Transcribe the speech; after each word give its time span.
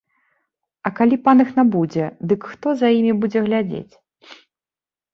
А 0.89 0.91
калі 0.99 1.19
пан 1.27 1.43
іх 1.45 1.51
набудзе, 1.59 2.09
дык 2.33 2.41
хто 2.55 2.67
за 2.83 2.93
імі 2.99 3.13
будзе 3.23 3.39
глядзець? 3.49 3.93